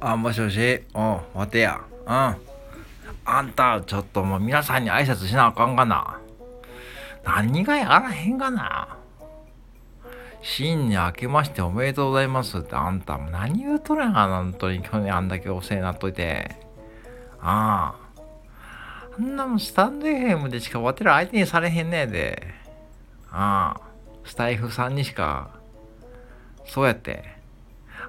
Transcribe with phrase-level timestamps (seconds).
[0.00, 1.80] あ、もしもし、うん、待てや。
[2.06, 2.36] うん。
[3.24, 6.20] あんた、ちょっともう皆さんに挨拶しなあかんがな。
[7.24, 8.96] 何がやらへんがな。
[10.42, 16.56] 新年明けましておめでとうございますってあんた何言うとるんやん、本当に去年あんだけお世話になっといて。
[17.40, 18.22] ああ。
[19.18, 22.46] あんなもんスタンド FM でしかわてら相手にされへんねえで。
[23.30, 23.89] ああ。
[24.24, 25.50] スタイフさんにしか。
[26.64, 27.24] そうやって。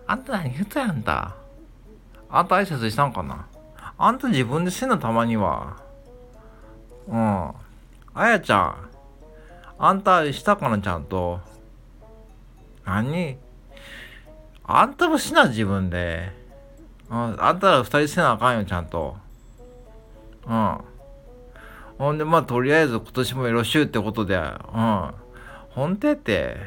[0.07, 1.35] あんた何言うとやんた。
[2.29, 3.47] あんた挨拶したんかな？
[3.97, 5.77] あんた自分でせんのたまには。
[7.07, 7.51] うん。
[8.13, 8.89] あやちゃん。
[9.77, 11.39] あんたしたかなちゃんと？
[12.85, 13.37] 何？
[14.63, 16.31] あんたもしな自分で。
[17.09, 17.43] うん。
[17.43, 19.17] あんたら二人せなあかんよちゃんと。
[20.47, 20.77] うん。
[21.97, 24.35] ほんでまあとりあえず今年もよろしゅうってことで。
[24.35, 25.13] うん。
[25.73, 26.57] ほんとやって。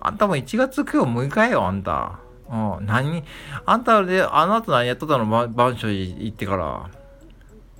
[0.00, 2.20] あんたも1月今日6日よあんた。
[2.50, 3.22] うん、何
[3.64, 5.48] あんたで、あの後何やっとったの？
[5.48, 6.90] 番所行ってから。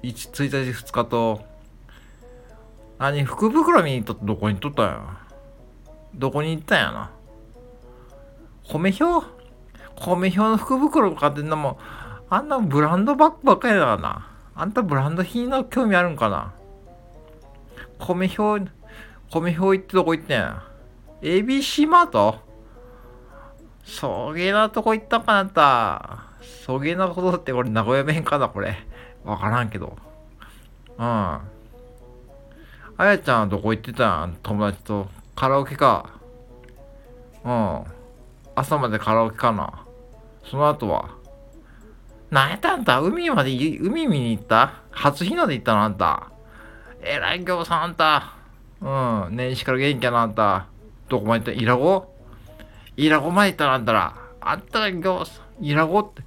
[0.02, 1.41] 1, 1日2日と。
[2.98, 5.20] 何福袋見に行っとってどこに行っとったんや？
[6.14, 7.10] どこに行ったんやな？
[8.69, 9.27] 米表？
[9.97, 11.78] 米表の福袋買ってんのも、
[12.30, 14.30] あんなブランドバッグばっかりだからな。
[14.54, 16.54] あんたブランド品の興味あるんかな？
[17.98, 18.70] 米表、
[19.32, 20.40] 米表行ってどこ行ってん？
[20.40, 20.62] や。
[21.22, 22.38] ABC マート？
[23.84, 26.24] そげなとこ行ったかなった
[26.66, 28.76] そげなことってこれ名古屋弁かなこれ。
[29.24, 29.96] わからんけど。
[30.98, 31.04] うん。
[31.04, 31.44] あ
[32.98, 34.36] やちゃんはどこ行ってたん？
[34.42, 35.08] 友達と。
[35.36, 36.10] カラオケか。
[37.44, 37.84] うん。
[38.56, 39.84] 朝までカラオケかな。
[40.44, 41.10] その後は。
[42.30, 44.82] なんやったんた海まで、海見に行った？
[44.90, 46.30] 初日の出行ったのあんた。
[47.02, 48.34] えらい行さんあんた。
[48.80, 49.36] うん。
[49.36, 50.66] 年始から元気やなあんた。
[51.08, 51.62] どこまで行った？
[51.62, 52.14] イラゴ？
[52.96, 54.14] イラゴまで行ったらあんたら。
[54.40, 56.00] あんたら今日、イラゴ？
[56.00, 56.22] って、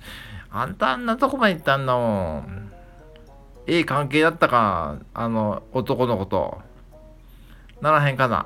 [0.51, 2.71] あんたあんなとこまで行ったんだもん。
[3.65, 6.61] ええ関係だったか、あの、男の子と。
[7.81, 8.45] ならへんかな。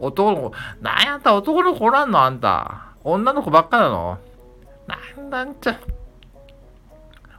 [0.00, 2.22] 男の子、なんやった男の子おらんの？
[2.22, 2.88] あんた。
[3.04, 4.18] 女の子ばっかなの？
[4.86, 5.78] なんだんちゃ。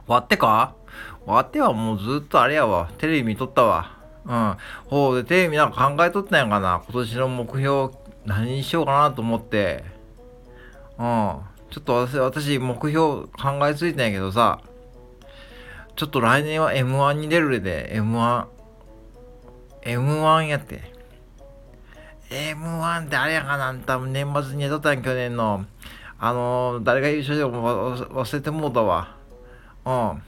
[0.06, 0.74] わってか？
[1.26, 2.90] わってはもうずっとあれやわ。
[2.98, 3.95] テレビ見とったわ。
[4.26, 4.56] うん。
[4.86, 6.82] ほうで、テレビなんか考えとったんやかな。
[6.84, 7.94] 今年の目標、
[8.24, 9.84] 何にしようかなと思って。
[10.98, 11.38] うん。
[11.70, 14.60] ちょっと私、私、目標考えついてんやけどさ、
[15.94, 18.46] ちょっと来年は M1 に出るで、M1。
[19.82, 20.92] M1 やって。
[22.30, 25.64] M1 ってあれやかな、多分年末にやっとったん去年の。
[26.18, 29.16] あのー、誰が優勝しても忘れてもうたわ。
[29.84, 30.22] うん。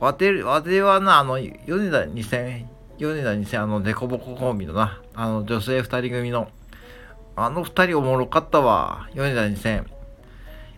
[0.00, 2.66] わて、わてはな、あの、米田2000、
[2.98, 6.48] 米田2000、あの、デコボココンビのな、あの、女性二人組の、
[7.36, 9.08] あの二人おもろかったわ。
[9.14, 9.84] 米田2000。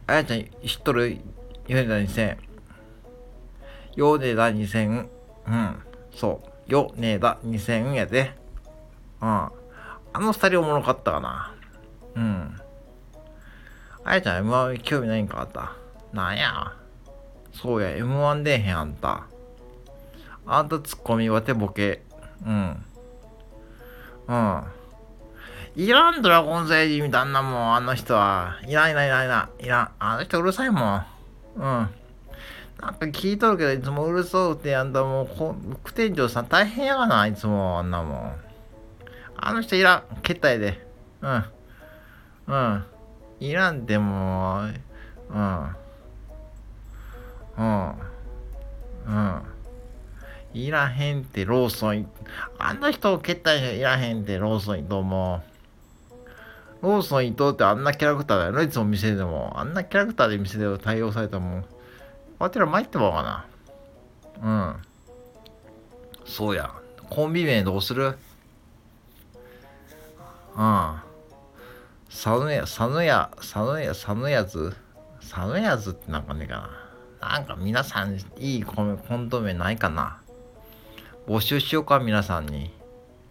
[0.07, 1.19] あやちゃん知っとる？
[1.67, 2.37] 米田2000。
[3.97, 5.09] 米田2000。
[5.47, 5.77] うん。
[6.15, 6.51] そう。
[6.71, 8.33] 米田2000やで。
[9.23, 9.29] うん。
[9.29, 9.53] あ
[10.15, 11.55] の二人おもろかったかな。
[12.15, 12.57] うん。
[14.05, 15.73] あやちゃん M1 興味ないんかあった？
[16.13, 16.75] なんや。
[17.55, 19.27] そうや、M1 出えへんあんた。
[20.45, 22.03] あんたツッコミは手ボケ。
[22.47, 22.85] うん。
[24.29, 24.63] うん。
[25.77, 28.59] いらんドラゴン星人みたいなもん、あの人は。
[28.67, 29.65] いらんいらんいらんいらん。
[29.65, 29.91] いらん。
[29.99, 31.07] あの人うるさいもん。
[31.57, 31.63] うん。
[31.63, 38.33] なんか聞いとるけど、いつもうるそうってやんだもう、副店長さん大変やがな、いつもあんなもん。
[39.37, 40.03] あの人いらん。
[40.23, 40.85] けったいで。
[41.21, 41.45] うん。
[42.47, 42.85] うん。
[43.41, 44.63] いらんでも
[45.31, 45.77] うん。
[47.57, 47.89] うん。
[49.07, 49.43] うん。
[50.53, 52.11] いらへんってローソン。
[52.59, 55.43] あんな人けったいいらへんってローソン伊藤も。
[56.83, 58.65] ローソン伊藤ってあんなキャラクターだよね。
[58.65, 59.53] いつも店でも。
[59.55, 61.65] あんなキャラクターで店で対応されたもん。
[62.39, 63.47] わてら参ってばうかな。
[64.43, 64.77] うん。
[66.25, 66.73] そうや。
[67.11, 68.17] コンビ名どうする？
[70.57, 71.01] うん。
[72.09, 74.75] 佐野や、佐野や、佐野や、佐野やつ
[75.21, 76.71] 佐野やつってなんかねえか
[77.21, 77.29] な。
[77.29, 80.20] なんか皆さんいいコント名ないかな。
[81.27, 82.71] 募集しようか、皆さんに。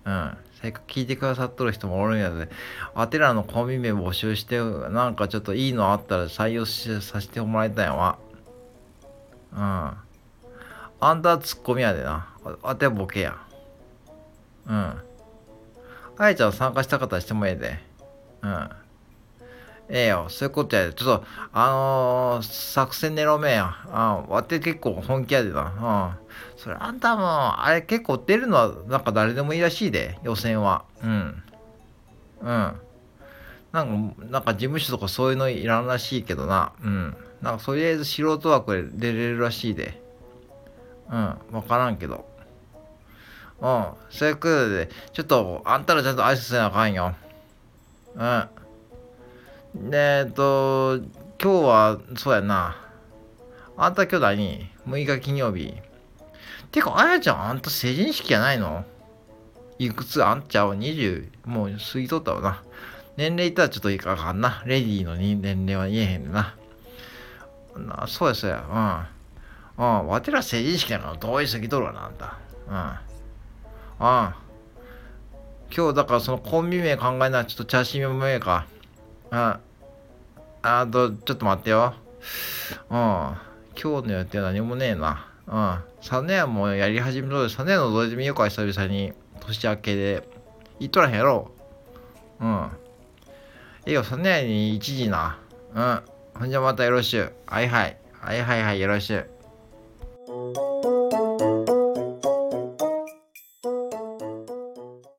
[0.05, 0.37] うん。
[0.61, 2.49] せっかく聞いてくださっとる人もおるんやで、
[2.93, 8.17] あてらのコンビ名募集して、なんかちょっといいのあったら採用しさせてもらいたいわ。
[9.53, 9.59] うん。
[11.01, 12.27] あんたはツッコミやでな。
[12.63, 13.37] あてはボケや。
[14.67, 14.73] うん。
[16.17, 17.79] あやちゃん参加した方してもええで。
[18.41, 18.69] うん。
[19.89, 20.27] ええよ。
[20.29, 20.93] そういうことやで。
[20.93, 23.75] ちょっと、あのー、作戦練ろうめや。
[23.87, 24.29] うん。
[24.29, 26.15] わて結構本気やでな。
[26.15, 26.59] うん。
[26.59, 30.83] それあんたも、あれ結構出るのはなんか誰でもいいらしいで、予選は。
[31.03, 31.43] うん。
[32.41, 32.73] うん。
[33.71, 36.71] なんか、なんか事務所とかそういうのいらんらしいけどな。
[36.83, 37.17] うん。
[37.41, 40.01] なんかとりあえず素人枠で出れるらしいで。
[41.09, 42.27] うん、わからんけど。
[43.61, 47.13] うん、そういうことで、ちょっと、あんたらちゃんと挨拶せなあかんよ。
[48.15, 48.49] うん。
[49.75, 50.99] で、えっと、
[51.41, 52.75] 今日は、そうやな。
[53.77, 55.73] あんた今日何 ?6 日金曜日。
[56.71, 58.83] てか、あやちゃん、あんた成人式やないの？
[59.77, 60.23] いくつ？
[60.23, 62.63] あんちゃう ?20、もう過ぎとったわな。
[63.15, 64.63] 年齢いったらちょっといいかあかんな。
[64.65, 66.55] レディーの年齢は言えへんでな。
[67.77, 69.07] なそうやそうや。
[69.77, 69.85] うん。
[69.85, 70.07] うん。
[70.07, 72.37] わてら成人式やから遠い過ぎとるわな、あんた。
[72.67, 72.75] うん。
[72.75, 74.33] うん。
[75.75, 78.65] 今日だからそのコンビ名考えならちょっと茶しみもええか。
[79.31, 79.59] うん。
[80.61, 81.93] あと、ちょっと待ってよ。
[82.89, 82.95] うん。
[82.95, 85.27] 今日の予定何もねえな。
[85.47, 85.79] うん。
[86.01, 87.49] サネアもやり始めとる。
[87.49, 89.13] サネアのどうでもいいよか、久々に。
[89.39, 90.27] 年明けで。
[90.79, 91.51] 言っとらへんやろ。
[92.39, 92.69] うん。
[93.85, 95.37] いいよ、サネアに1時な。
[95.73, 96.01] うん。
[96.33, 97.33] ほんじゃまたよろしゅう。
[97.45, 97.97] はいはい。
[98.19, 99.29] はいはいはい、よろしゅう。